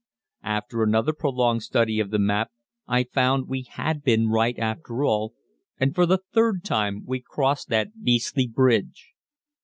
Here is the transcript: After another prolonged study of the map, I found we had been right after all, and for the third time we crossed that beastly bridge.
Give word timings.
After 0.41 0.81
another 0.81 1.13
prolonged 1.13 1.61
study 1.61 1.99
of 1.99 2.09
the 2.09 2.17
map, 2.17 2.49
I 2.87 3.03
found 3.03 3.47
we 3.47 3.67
had 3.69 4.01
been 4.01 4.29
right 4.29 4.57
after 4.57 5.03
all, 5.05 5.35
and 5.79 5.93
for 5.93 6.07
the 6.07 6.17
third 6.33 6.63
time 6.63 7.03
we 7.05 7.21
crossed 7.21 7.69
that 7.69 8.01
beastly 8.01 8.47
bridge. 8.47 9.11